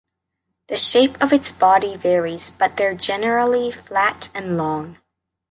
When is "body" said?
1.51-1.95